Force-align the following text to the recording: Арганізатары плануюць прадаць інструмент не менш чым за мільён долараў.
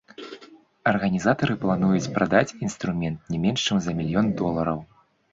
Арганізатары 0.91 1.57
плануюць 1.65 2.11
прадаць 2.15 2.55
інструмент 2.67 3.27
не 3.33 3.41
менш 3.43 3.59
чым 3.67 3.77
за 3.89 3.93
мільён 3.99 4.31
долараў. 4.41 4.79